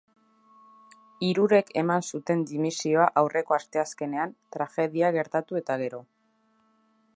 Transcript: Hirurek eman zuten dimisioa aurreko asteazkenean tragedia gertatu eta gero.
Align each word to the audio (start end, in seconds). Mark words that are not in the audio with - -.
Hirurek 1.27 1.69
eman 1.81 2.05
zuten 2.07 2.41
dimisioa 2.53 3.05
aurreko 3.23 3.57
asteazkenean 3.59 4.35
tragedia 4.57 5.15
gertatu 5.19 5.63
eta 5.63 5.79
gero. 5.83 6.01